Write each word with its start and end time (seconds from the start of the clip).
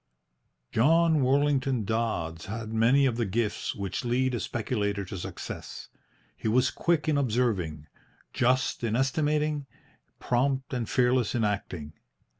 John 0.71 1.21
Worlington 1.23 1.85
Dodds 1.85 2.47
had 2.47 2.73
many 2.73 3.05
of 3.05 3.17
the 3.17 3.25
gifts 3.27 3.75
which 3.75 4.03
lead 4.03 4.33
a 4.33 4.39
speculator 4.39 5.05
to 5.05 5.15
success. 5.15 5.89
He 6.35 6.47
was 6.47 6.71
quick 6.71 7.07
in 7.07 7.19
observing, 7.19 7.85
just 8.33 8.83
in 8.83 8.95
estimating, 8.95 9.67
prompt 10.19 10.73
and 10.73 10.89
fearless 10.89 11.35
in 11.35 11.43
acting. 11.43 11.93